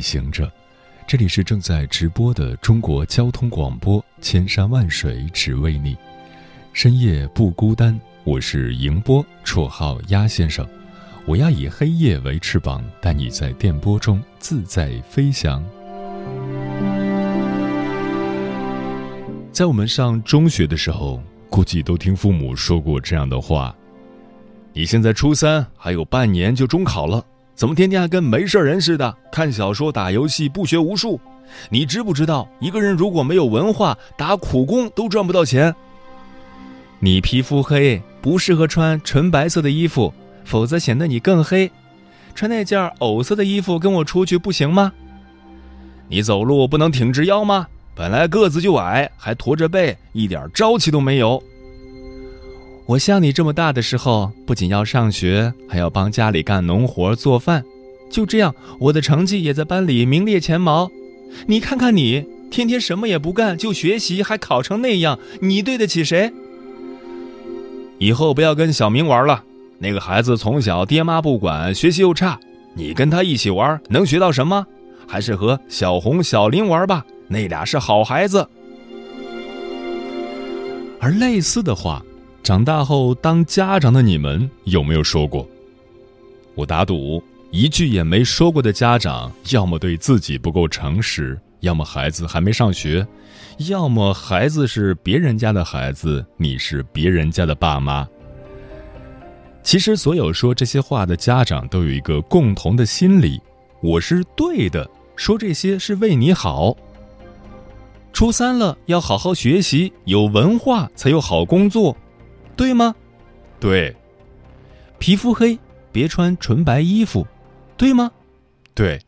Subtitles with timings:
[0.00, 0.50] 行者，
[1.06, 5.96] 这里是正在直播的中国交通广播，千山万水只为你，
[6.72, 7.98] 深夜不孤单。
[8.24, 10.66] 我是迎波，绰号鸭先生。
[11.26, 15.64] 我要以黑夜为翅膀，带你在电波中自在飞翔。
[19.52, 23.74] 在我们上中学的时候，估计都听父母说过这样的话
[24.72, 27.24] ：“你现在初三，还有半年就中考了。”
[27.60, 31.20] 怎么天天还跟没事人似的，看小说、打游戏，不学无术？
[31.68, 35.74] 你知不知道，一个人如果没有文化，打苦工都赚不到钱。
[37.00, 40.10] 你皮肤黑，不适合穿纯白色的衣服，
[40.42, 41.70] 否则显得你更黑。
[42.34, 44.90] 穿那件藕色的衣服跟我出去不行吗？
[46.08, 47.66] 你走路不能挺直腰吗？
[47.94, 51.42] 本来个子就矮，还驼着背，一点朝气都没有。
[52.90, 57.64] 我像你这么大的时候，不仅要上学，还要帮家里干农活、做饭，
[58.10, 60.90] 就这样，我的成绩也在班里名列前茅。
[61.46, 66.32] 你看看你，天天什么也不干，就学习，还考成那样，你对得起谁？
[67.98, 69.44] 以后不要跟小明玩了，
[69.78, 72.40] 那个孩子从小爹妈不管，学习又差，
[72.74, 74.66] 你跟他一起玩，能学到什么？
[75.06, 78.44] 还是和小红、小林玩吧，那俩是好孩子。
[80.98, 82.04] 而类似的话。
[82.50, 85.48] 长大后当家长的你们有没有说过？
[86.56, 87.22] 我打赌
[87.52, 93.06] 一句也没说过的家长，要么对自己不够诚实，要么孩子还没上学，
[93.68, 98.04] 要么孩子是别人家的孩子，你是别人家的爸妈。
[99.62, 103.40] 其实，所有说这些话的家长都有一个共同的心理：
[103.80, 106.76] 我是对的，说这些是为你好。
[108.12, 111.96] 初三了，要好好学习，有文化才有好工作。
[112.60, 112.94] 对吗？
[113.58, 113.96] 对。
[114.98, 115.58] 皮肤黑，
[115.90, 117.26] 别穿纯白衣服，
[117.74, 118.12] 对吗？
[118.74, 119.00] 对。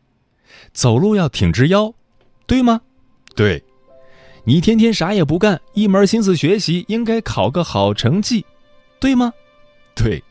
[0.71, 1.93] 走路要挺直腰，
[2.47, 2.81] 对吗？
[3.35, 3.63] 对。
[4.43, 8.43] 你天天啥也不干，一门心思学习，应该考个好成绩，
[8.99, 9.31] 对吗？
[9.93, 10.23] 对。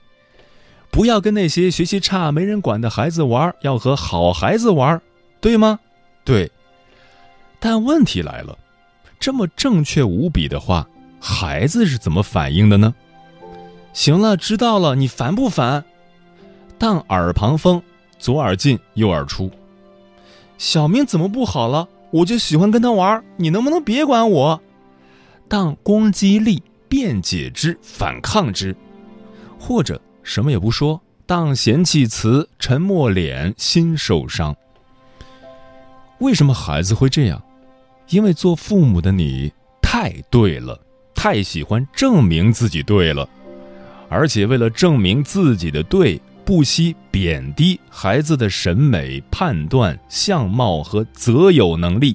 [0.90, 5.00] 不要跟那些学习差、没人管的孩子玩，要和好孩子玩，
[5.40, 5.78] 对吗？
[6.24, 6.50] 对。
[7.60, 8.58] 但问题来了，
[9.20, 10.84] 这么正确无比的话，
[11.20, 12.92] 孩子是怎么反应的呢？
[13.92, 15.84] 行了，知道了，你烦不烦？
[16.78, 17.82] 当耳旁风，
[18.18, 19.50] 左耳进右耳出。
[20.58, 21.88] 小明怎么不好了？
[22.10, 24.60] 我就喜欢跟他玩，你能不能别管我？
[25.48, 28.74] 当攻击力，辩解之，反抗之，
[29.58, 34.54] 或者什么也不说，当嫌弃词，沉默脸，心受伤。
[36.18, 37.42] 为什么孩子会这样？
[38.08, 40.78] 因为做父母的你太对了，
[41.14, 43.28] 太喜欢证明自己对了。
[44.12, 52.14] 而且为了证明自己的对，不惜贬低孩子的审美、判断、相貌和择友能力，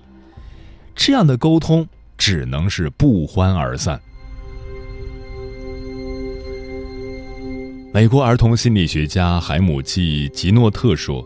[0.95, 3.99] 这样的沟通只能是不欢而散。
[7.91, 11.25] 美国儿童心理学家海姆季吉诺特说：“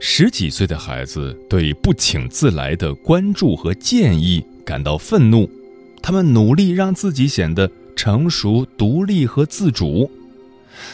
[0.00, 5.48] 十几岁的孩子对不请自来的关注和建议感到愤怒，
[6.02, 7.70] 他们努力让自己显得。”
[8.02, 10.10] 成熟、独立和自主，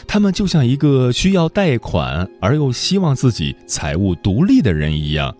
[0.05, 5.35] 他们就像一个需要贷款而又希望自己财务独立的人一样。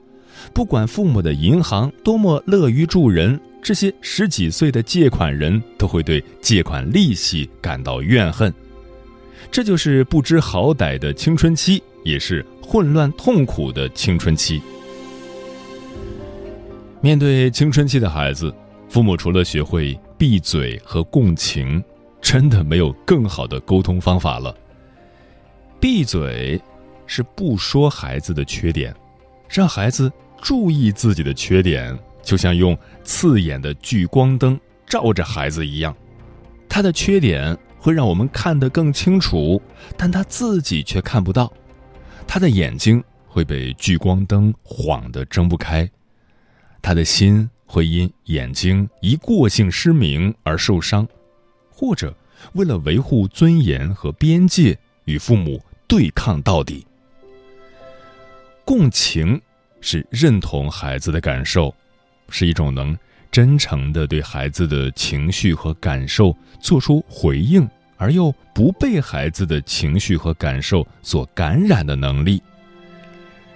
[0.52, 8.52] 不管父母的银行多么乐于助人，这些十几岁的借款人都会对借款利息感到怨恨。
[9.52, 14.60] 这就是不知好歹的青春期，也是混乱痛苦的青春期。
[17.00, 18.52] 面对青春期的孩子。
[18.90, 21.82] 父母除了学会闭嘴和共情，
[22.22, 24.54] 真的没有更好的沟通方法了。
[25.80, 26.62] 闭嘴
[27.08, 28.94] 是不说孩子的缺点，
[29.48, 30.12] 让孩子
[30.42, 35.96] 注意自己的缺点，就像用刺眼的聚光灯照着孩子一样。
[36.68, 39.62] 他的缺点会让我们看得更清楚，
[39.96, 41.50] 但他自己却看不到。
[42.28, 45.90] 他的眼睛会被聚光灯晃得睁不开，
[46.82, 51.08] 他的心会因眼睛一过性失明而受伤，
[51.70, 52.14] 或者
[52.54, 55.62] 为了维护尊严和边界，与父母。
[55.88, 56.86] 对抗到底。
[58.64, 59.42] 共情
[59.82, 61.74] 是认同孩子的感受，
[62.30, 62.96] 是一种能
[63.32, 67.68] 真诚的对孩子的情绪和感受做出回应，
[67.98, 72.40] 而又不被孩子的情绪和感受所感染的能力。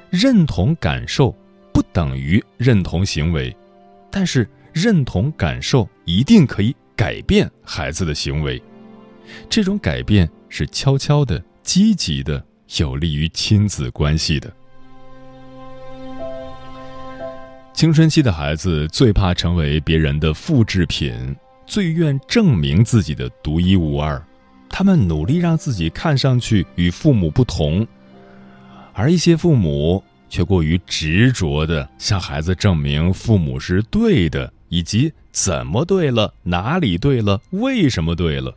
[0.10, 1.36] 认同感受
[1.72, 3.56] 不等于认同行为，
[4.14, 8.62] 但是认同感受一定可以改变孩子的行为。
[9.50, 11.44] 这种改变是悄悄的。
[11.64, 12.44] 积极的、
[12.78, 14.54] 有利于亲子关系的。
[17.74, 21.34] 青春期的孩子最怕成为别人的复制品，
[21.66, 24.22] 最愿证明自己的独一无二。
[24.68, 27.88] 他们努力让自己看上去与父母不同，
[28.92, 38.52] 而一些父母却过于执着的向孩子证明父母是对的，以及怎么对了、哪里对了、为什么对了。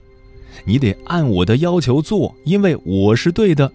[0.65, 3.71] 你得按我的要求做，因为我是对的。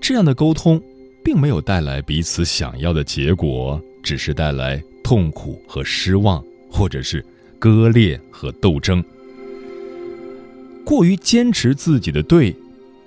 [0.00, 0.82] 这样的沟通，
[1.22, 7.22] 并没有带来彼此想要的结果，只是带来痛苦和失望，或者是
[7.58, 9.04] 割裂和斗争。
[10.86, 12.56] 过于坚持自己的对，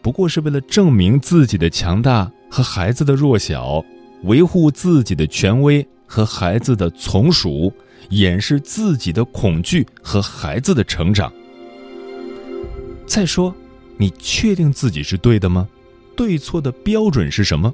[0.03, 3.81] 不过是为了证明自己的强大和孩子的弱小，
[4.23, 7.73] 维护自己的权威和孩子的从属，
[8.09, 11.31] 掩饰自己的恐惧和孩子的成长。
[13.07, 13.55] 再说，
[13.95, 15.65] 你确定自己是对的吗？
[16.13, 17.73] 对错的标准是什么？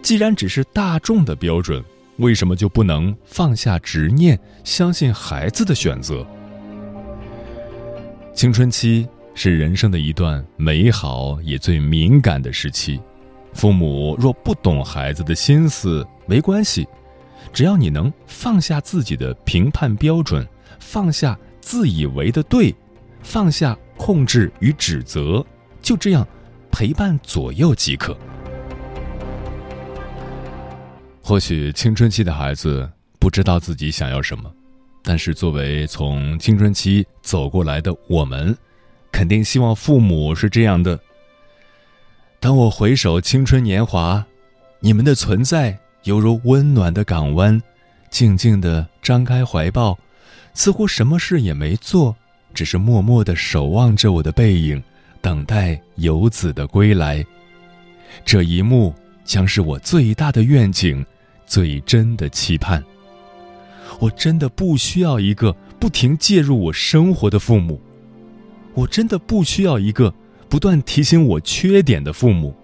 [0.00, 1.84] 既然只是大众的标准，
[2.16, 6.26] 为什么就不能放下执念，相信孩子的选择？
[8.34, 12.98] 青春期是人生的一段美好也最敏感的时期，
[13.54, 16.86] 父母若不懂孩子的心思，没关系，
[17.52, 20.46] 只要你能放下自己的评判标准，
[20.78, 22.74] 放下自以为的对，
[23.22, 23.74] 放下。
[23.96, 25.42] 控制与指责，
[25.80, 26.26] 就这样
[26.68, 28.14] 陪伴左右即可。
[31.22, 32.90] 或许青春期的孩子
[33.20, 34.52] 不知道自己想要什么，
[35.00, 38.54] 但是作为从青春期走过来的我们，
[39.12, 40.98] 肯定希望父母是这样的。
[42.44, 44.22] 当我回首青春年华，
[44.78, 47.58] 你们的存在犹如温暖的港湾，
[48.10, 49.98] 静静的张开怀抱，
[50.52, 52.14] 似乎什么事也没做。
[52.52, 54.82] 只是默默的守望着我的背影，
[55.22, 57.24] 等待游子的归来。
[58.26, 58.94] 这一幕
[59.24, 61.02] 将是我最大的愿景，
[61.46, 62.84] 最真的期盼。
[63.98, 65.50] 我真的不需要一个
[65.80, 67.80] 不停介入我生活的父母，
[68.74, 70.12] 我真的不需要一个
[70.48, 72.54] 不断提醒我缺点的父母，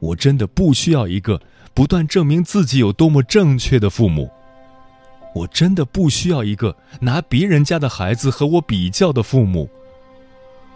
[0.00, 1.40] 我真的不需要一个
[1.74, 4.30] 不断证明自己有多么正确的父母。
[5.34, 9.68] 我真的不需要一个拿别人家的孩子和我比较的父母。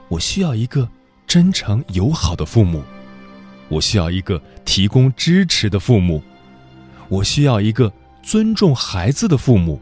[0.08, 0.88] 我需要一个
[1.26, 2.82] 真诚友好的父母，
[3.68, 6.22] 我需要一个提供支持的父母，
[7.08, 9.78] 我需要一个尊重孩子的父母，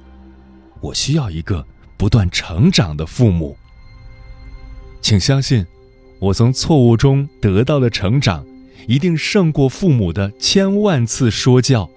[0.81, 1.65] 我需要一个
[1.97, 3.57] 不断成长的父母。
[5.01, 5.65] 请相信，
[6.25, 8.47] 我从错误中得到的成长，
[8.87, 11.91] 一定胜过父母的千万次说教。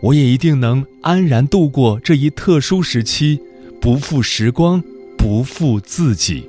[0.00, 3.40] 我也一定能安然度过这一特殊时期，
[3.80, 4.80] 不负时光，
[5.18, 6.48] 不负自己。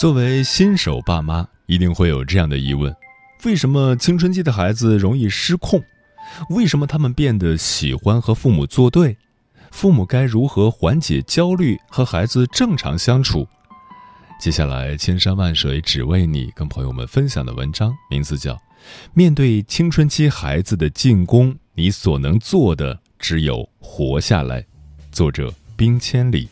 [0.00, 2.96] 作为新手爸妈，一定会有这样的疑问：
[3.44, 5.78] 为什么青春期的孩子容易失控？
[6.48, 9.18] 为什么他们变得喜欢和父母作对？
[9.70, 13.46] 父母该如何缓解焦虑，和孩子正常相处？
[14.40, 18.54] 接下来，千山万水只为你，跟朋友们分享的文章名字叫
[19.12, 24.62] 《面对青春期孩子的进攻，你所能做的只有活下来》，
[25.12, 26.48] 作者冰千里。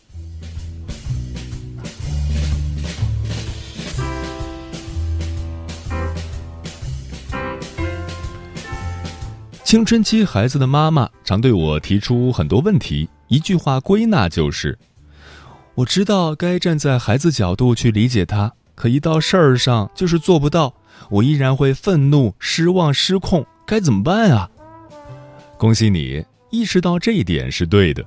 [9.69, 14.75] 青春期孩子的妈妈常对我提出很多问题，一句话归纳就是：
[15.75, 20.73] 我知道该站在孩子角度去理解他，可一到事儿上就是做不到，
[21.11, 24.49] 我依然会愤怒、失望、失控，该怎么办啊？
[25.55, 28.03] 恭喜你意识到这一点是对的，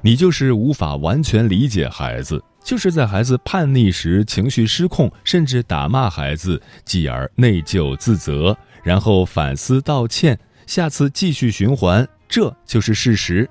[0.00, 10.38] 你就是无法完全理解孩子，就是在孩子叛逆时情绪失控，甚至打骂孩子，继而内疚自责，然后反思道歉。
[10.66, 13.48] 下次继续循环，这就是事实。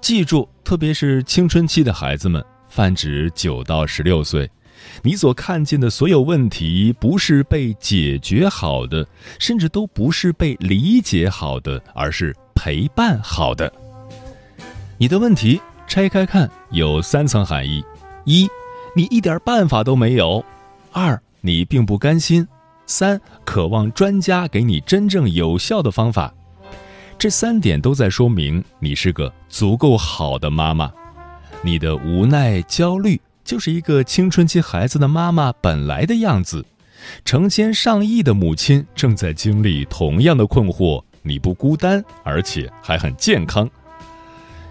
[0.00, 4.50] 记住，特别是青春期的孩子们，泛指九到十六岁，
[5.02, 9.06] 你所看见的所有问题，不是被解决好的，
[9.38, 13.72] 甚至都不是被理解好的，而是陪伴好的。
[14.98, 17.82] 你的问题拆开看，有三层含义：
[18.24, 18.48] 一，
[18.94, 20.44] 你一点办法都没有；
[20.92, 22.46] 二，你并不甘心。
[22.86, 26.32] 三，渴望专家给你真正有效的方法，
[27.18, 30.92] 这三点都在说明你是个足够好的妈妈。
[31.62, 36.64] 你的无奈、焦虑，就是一个青春期孩子的妈妈本来的样子。
[37.24, 43.68] 成千上亿的母亲正在经历同样的困惑，你不孤单，而且还很健康。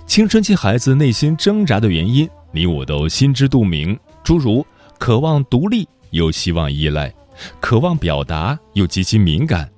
[0.05, 4.65] 青春期孩子内心挣扎的原因，你我都心知肚明，诸如
[4.99, 7.13] 渴望独立，又希望依赖。
[7.59, 9.69] 渴望表达又极其敏感，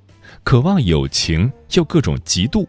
[0.43, 2.67] 渴望友情又各种嫉妒，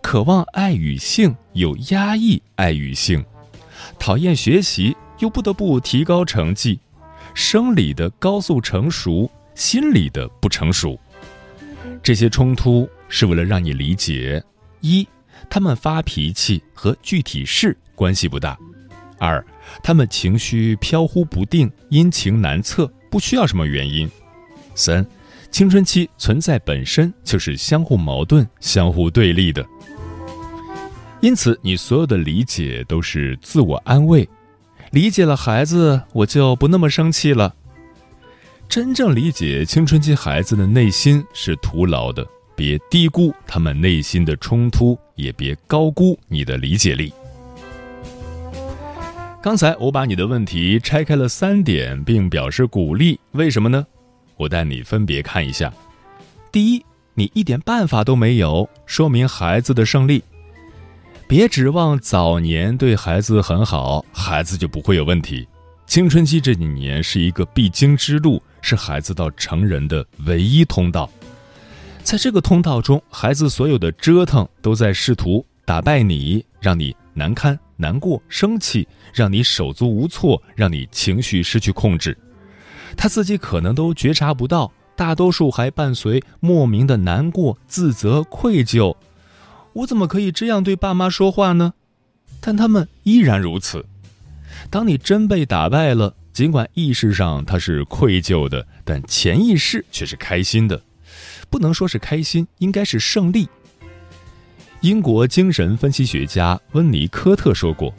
[0.00, 3.24] 渴望爱与性又压抑爱与性，
[3.98, 6.78] 讨厌学习又不得不提高成绩，
[7.34, 10.98] 生理的高速成熟，心理的不成熟。
[12.02, 14.42] 这些冲突是为了让你理解：
[14.80, 15.06] 一，
[15.48, 18.56] 他们发脾气和具体事关系不大；
[19.18, 19.44] 二，
[19.82, 24.10] 他们情绪飘忽不定，阴晴难测，不需要什么原因。
[24.74, 25.04] 三，
[25.50, 29.64] 青春期存在本身就是相互矛盾、相互对立的，
[31.20, 34.28] 因此你所有的理解都是自我安慰，
[34.90, 37.54] 理解了孩子，我就不那么生气了。
[38.68, 42.24] 真正理解青春期孩子的内心是徒劳的，
[42.54, 47.12] 别低估他们内心的冲突，也别高估你的理解力。
[49.42, 53.84] 刚才我把你的问题拆开了三点，并表示鼓励，为什么呢？
[54.40, 55.70] 我带你分别看一下：
[56.50, 56.82] 第一，
[57.12, 60.24] 你一点办法都没有，说明孩子的胜利。
[61.28, 65.46] 别指望早年对孩子很好，孩子就不会有问题。
[65.86, 71.10] 青春期这几年是一个必经之路，是孩子到成人的唯一通道。
[72.02, 82.16] 在这个通道中，孩子所有的折腾都在试图打败你，让你难堪、难过、生气，让你手足无措，让你情绪失去控制。
[83.00, 88.94] 他自己可能都觉察不到，大多数还伴随莫名的难过、自责、愧疚。
[89.72, 91.72] 我怎么可以这样对爸妈说话呢？
[92.42, 93.86] 但他们依然如此。
[94.68, 100.82] 当你真被打败了，尽管意识上他是愧疚的，但潜意识却是开心的。
[101.48, 103.48] 不能说是开心，应该是胜利。
[104.82, 107.94] 英国精神分析学家温尼科特说过：“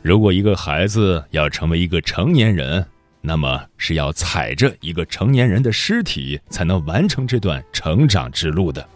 [0.00, 2.82] 如果一个孩子要成为一个成年人。”
[3.22, 8.86] 那么是要踩着一个成年人的尸体才能完成这段成长之路的。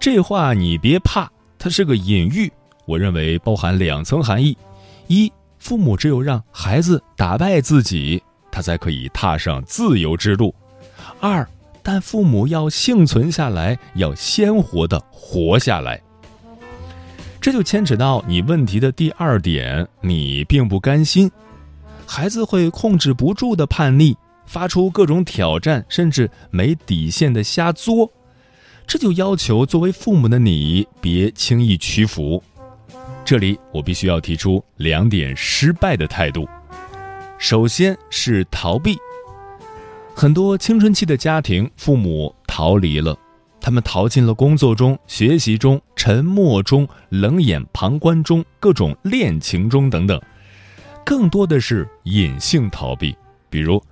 [0.00, 2.52] 这话你别怕，它是个隐喻。
[2.86, 4.58] 我认为包含两层含义：
[5.06, 10.52] 一，父母只有让孩子打败自己，他才可以踏上自由之路；
[11.20, 11.48] 二，
[11.82, 15.98] 但父母要幸存下来，要鲜活的活下来。
[17.40, 21.30] 这就牵扯到你问题的第二点，你并不甘心。
[22.06, 28.10] 孩子会控制不住的叛逆，发出各种挑战，甚至没底线的瞎作，
[28.86, 32.42] 这就要求作为父母的你别轻易屈服。
[33.24, 36.46] 这里我必须要提出两点失败的态度。
[37.38, 38.96] 首先是逃避，
[40.14, 43.16] 很多青春期的家庭，父母逃离了，
[43.60, 50.20] 他们逃进了工作中、学习中、沉默中、冷眼旁观中、各种恋情中等等。
[51.04, 53.14] 更多的是隐性逃避，
[53.50, 53.82] 比如，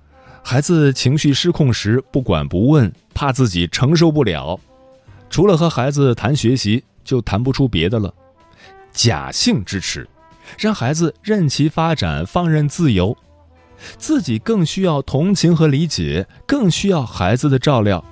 [0.43, 4.59] 孩子情绪失控时不管不问，怕自己承受不了。
[5.29, 8.13] 除了和孩子谈学习，就谈不出别的了。
[8.91, 10.07] 假性支持，
[10.57, 13.15] 让孩子任其发展，放任自由。
[13.97, 18.03] 自己更需要同情和理解，更需要孩子的照料。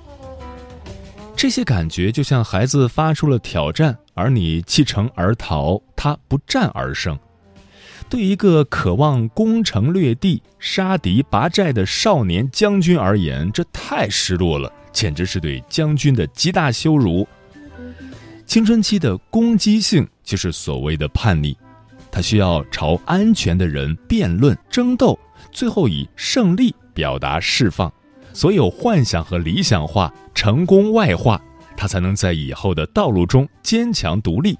[1.34, 7.18] 这些感觉就像孩子发出了挑战，而你弃城而逃，他不战而胜。
[8.12, 17.26] 对一个渴望攻城略地、杀敌拔寨的少年将军而言，这太失落了，简直是对将军的极大羞辱。
[18.44, 21.56] 青春期的攻击性就是所谓的叛逆，
[22.10, 25.18] 他需要朝安全的人辩论、争斗。
[25.50, 27.90] 最后以胜利表达释放，
[28.34, 31.40] 所有幻想和理想化，成功外化，
[31.78, 34.58] 他才能在以后的道路中坚强独立。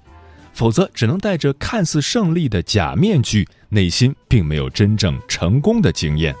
[0.53, 6.33] 否则，只能带着看似胜利的假面具，内心并没有真正成功的经验。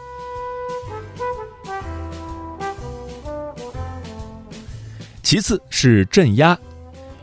[5.23, 6.55] 其次是镇压，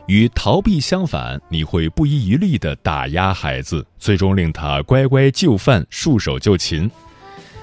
[0.07, 6.91] 与逃避相反，你会不遗余力地打压孩子，最终令他乖乖就范，束手就擒。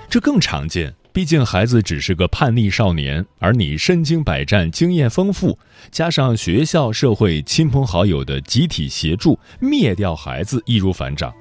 [0.09, 5.57] 这更常见，毕竟孩子只是个叛逆少年，而你身经百战，经验丰富，
[5.91, 11.33] 加上学校、社会、亲朋好友的集体协助，灭掉孩子易如反掌。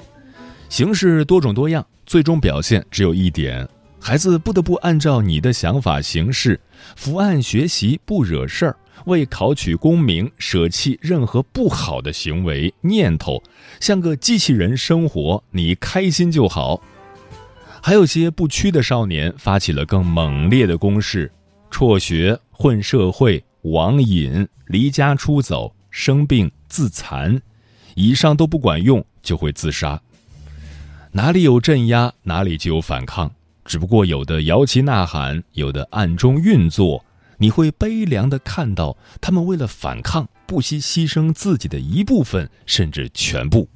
[0.71, 3.69] 形式多种多样，最终表现只有一点：
[4.01, 6.59] 孩子不得不按照你的想法行事，
[6.97, 13.43] 伏案学习，不惹事儿，为考取功名舍弃任何不好的行为念头，
[13.79, 16.81] 像个机器人生活，你开心就好。
[17.87, 21.31] 还有些不屈的少年发起了更猛烈的攻势，
[21.71, 27.41] 辍学、混社会、网瘾、离家出走、生病、自残，
[27.95, 30.03] 以上都不管用，就会自杀。
[31.13, 33.31] 哪里有镇压，哪里就有反抗。
[33.65, 37.05] 只不过有的摇旗呐喊，有的暗中运作。
[37.39, 43.69] 你会悲凉的看到他们为了反抗，不惜牺牲自己的一部分，甚至全部。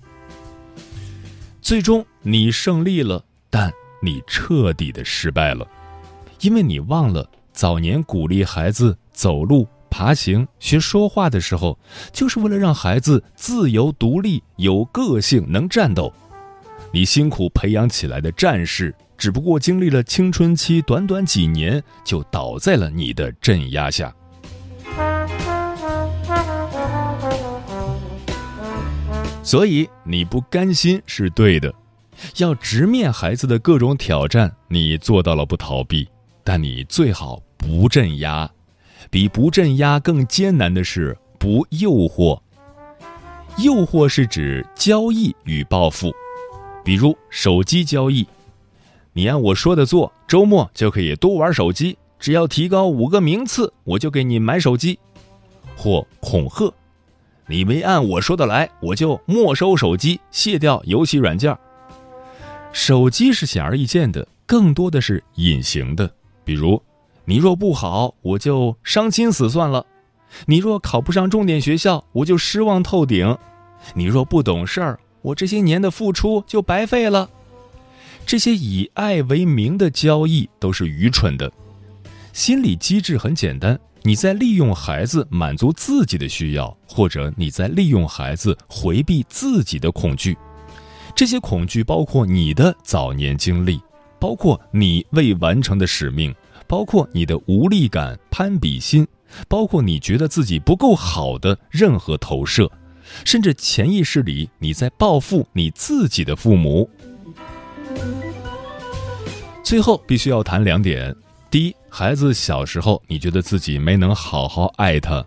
[1.62, 3.72] 最终，你胜利了，但。
[4.00, 5.66] 你彻底的失败了，
[6.40, 11.78] 因为你忘了早年鼓励孩子走路、爬行、学说话的时候，
[12.12, 16.12] 就是为了让孩子自由独立、有个性、能战斗。
[16.92, 24.14] 你辛苦培养起来的战士，只不过经历了青春期短短几年，就倒在了你的镇压下。
[29.42, 31.74] 所以你不甘心是对的。
[32.36, 36.08] 要直面孩子的各种挑战，你做到了不逃避，
[36.44, 38.50] 但你最好不镇压。
[39.10, 42.38] 比不镇压更艰难的是不诱惑。
[43.58, 46.14] 诱惑是指交易与报复，
[46.84, 48.26] 比如手机交易，
[49.12, 54.98] 你按我说的做，周末就可以多玩手机，只要提高五个名次，我就给你买手机。
[55.76, 56.72] 或恐吓，
[57.48, 61.56] 你没按我说的来，我就没收手机，卸掉游戏软件。
[62.72, 66.10] 手机是显而易见的，更多的是隐形的。
[66.44, 66.80] 比如，
[67.24, 69.84] 你若不好，我就伤心死算了；
[70.46, 73.36] 你若考不上重点学校，我就失望透顶；
[73.94, 77.28] 你若不懂事儿，我这些年的付出就白费了。
[78.24, 81.50] 这些以爱为名的交易都是愚蠢的。
[82.32, 90.38] 心理机制很简单，你在利用孩子满足自己的需要，或者你在利用孩子回避自己的恐惧。
[91.20, 93.78] 这些恐惧包括你的早年经历，
[94.18, 96.34] 包括你未完成的使命，
[96.66, 99.06] 包括你的无力感、攀比心，
[99.46, 102.72] 包括你觉得自己不够好的任何投射，
[103.26, 106.88] 甚至潜意识里你在报复你自己的父母。
[109.62, 111.14] 最后必须要谈两点：
[111.50, 115.22] 第一，孩子小时候你觉得自己没能好好爱他，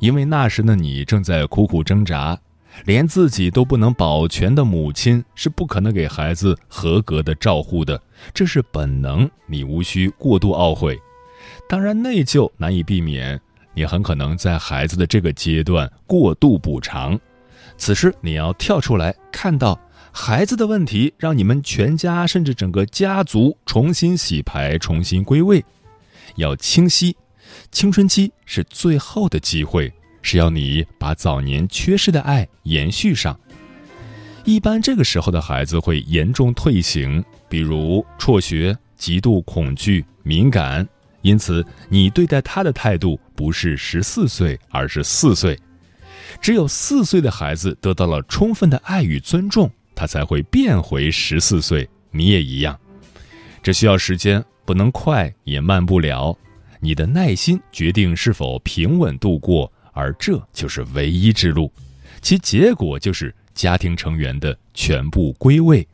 [0.00, 2.36] 因为那时的你正在苦苦挣扎。
[2.84, 8.00] 连自己都不能保全的母亲是不可能给孩子合格的照护的，
[8.34, 10.98] 这是本能，你无需过度懊悔。
[11.68, 13.40] 当然，内疚难以避免，
[13.74, 17.18] 你很可能在孩子的这个阶段过度补偿。
[17.76, 19.78] 此时，你要跳出来，看到
[20.12, 25.64] 孩子的问题，让你们全家甚至整个家族重新洗牌、重新归位。
[26.36, 27.16] 要清晰，
[27.70, 29.92] 青春期是最后的机会。
[30.28, 33.38] 是要你把早年缺失的爱延续上。
[34.44, 40.84] 一般这个时候的孩子会严重退行，比如辍学、极度恐惧、敏感。
[41.22, 45.56] 因此，你对待他的态度不是十四岁，而是四岁。
[46.40, 51.88] 只有四岁的孩子得到了充分的爱与尊重，他才会变回十四岁。
[52.10, 52.76] 你也一样，
[53.62, 54.44] 这需要时间。
[54.64, 56.36] 不能快也慢不了。
[56.80, 61.72] 你的耐心决定是否平稳度过，而这就是唯一之路，
[62.20, 65.88] 其结果就是家庭成员的全部归位。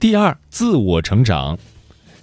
[0.00, 1.56] 第二，自我成长。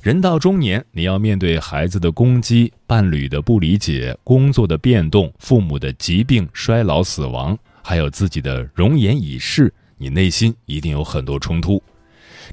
[0.01, 11.81] 人到中年，你要面对孩子的攻击、伴侣的不理解、工作的变动、父母的疾病、衰老、死亡，还有自己的容颜已逝，你内心一定有很多冲突。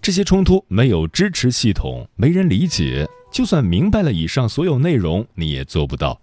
[0.00, 3.08] 这些冲突没有支持系统，没人理解。
[3.32, 6.20] 就算明白了以上所有内容，你也做不到。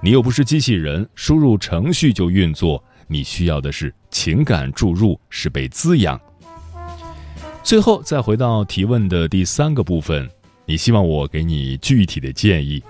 [0.00, 2.82] 你又不是机器人，输入程序就运作。
[3.08, 6.20] 你需要的是情感注入，是被滋养。
[7.64, 10.28] 最后，再回到提问的第三个部分。
[10.66, 12.82] 你希望我给你具体的建议，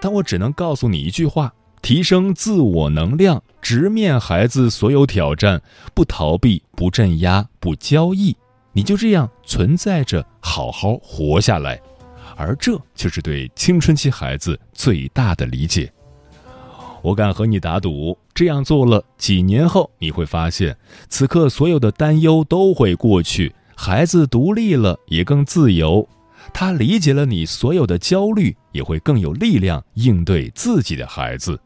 [0.00, 5.62] 但我只能告诉你一句话：提升自我能量，直面孩子所有挑战，
[5.94, 8.36] 不逃避，不镇压，不交易，
[8.72, 11.80] 你就这样存在着，好好活下来。
[12.36, 15.90] 而这就是对青春期孩子最大的理解。
[17.06, 20.76] 我敢和你打赌，这样做了几年后，你会发现，
[21.08, 26.08] 此刻所有的担忧都会过去，孩子独立了，也更自由。
[26.52, 31.56] 他理解了你所有的焦虑，也会更有力量应对自己的孩子，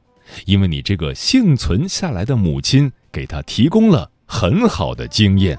[0.44, 5.58] 因为你这个幸存下来的母亲给他提供了很好的经验。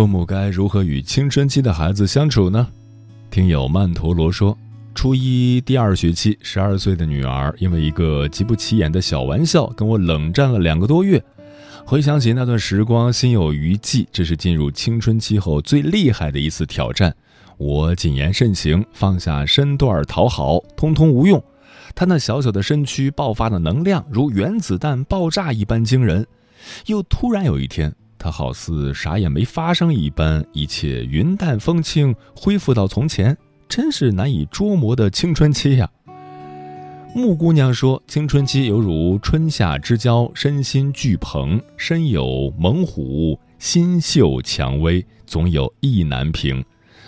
[0.00, 2.66] 父母该如何与青春期的孩子相处呢？
[3.30, 4.56] 听友曼陀罗说。
[4.94, 11.22] 初一第二学期，十二岁的女儿因为一个极不起眼的小玩笑，跟我冷战了两个多月。
[11.84, 14.08] 回想起那段时光，心有余悸。
[14.10, 17.14] 这是进入青春期后最厉害的一次挑战。
[17.58, 21.44] 我谨言慎行，放下身段讨好，通通无用。
[21.94, 26.26] 她那小小的身躯爆发的能量，如原子弹爆炸一般惊人。
[26.86, 33.34] 又突然有一天，他好似啥也没发生一般，一切云淡风轻，恢复到从前。
[33.66, 35.88] 真是难以捉摸的青春期呀。
[37.14, 46.62] 木姑娘说：“青春期犹如春夏之交，身心俱蓬，身有猛虎，心秀蔷薇，总有意难平。”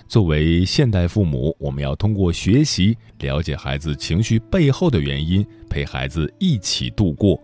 [0.09, 7.39] 作为现代父母，我们要通过学习了解孩子情绪背后的原因，陪孩子一起度过。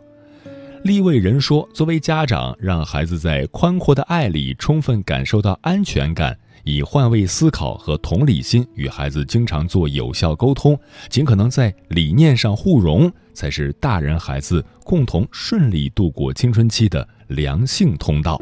[0.85, 18.38] 立位人说：“作为家长，让孩子在宽阔的爱里充分感受到安全感。”以换位思考和同理心与孩子经常做有效沟通，尽可能在理念上互融，才是大人孩子共同顺利度过青春期的良性通道。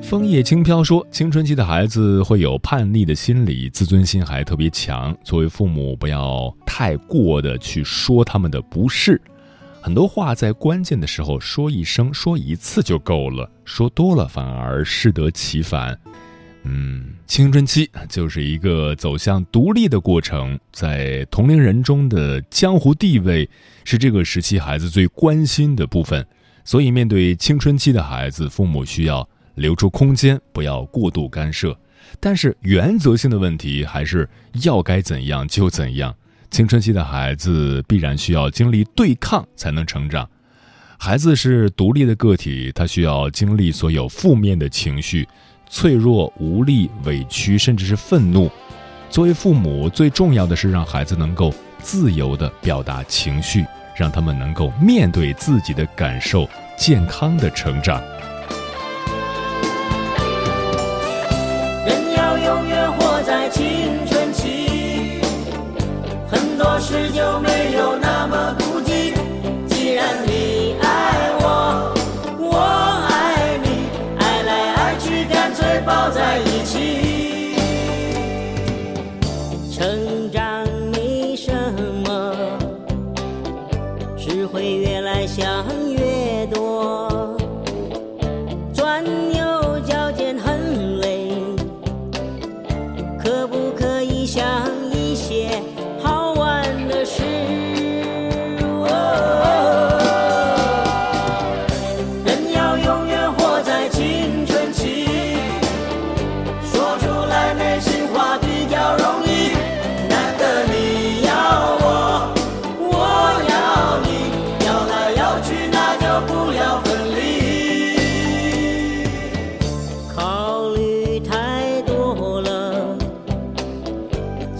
[0.00, 5.16] 枫叶轻飘说，青春期的孩子会有叛逆的心理，自尊心还特别强。
[5.24, 9.20] 作为父母，不要太过的去说他们的不是，
[9.86, 15.96] 很多话在关键的时候说一声、说一次就够了，说多了反而适得其反。
[16.64, 23.48] 嗯，青春期就是一个走向独立的过程，在同龄人中的江湖地位
[23.84, 26.26] 是这个时期孩子最关心的部分。
[26.64, 31.78] 所以，面对青春期的孩子，父母需要留出空间，不要过度干涉。
[32.18, 34.28] 但是，原则性的问题还是
[34.64, 36.12] 要该怎样就怎样。
[36.50, 40.28] 青春期的孩子必然需要经历对抗才能成长。
[40.98, 45.28] 孩子是独立的个体，他需要经历所有负面的情绪。
[45.68, 48.48] 脆弱、无力、委屈，甚至是愤怒。
[49.10, 58.00] 作为父母，最重要的是让孩子能够自由地表达情绪，让他们能够面对自己的感受，健康的成长。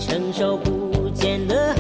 [0.09, 1.75] 承受不见的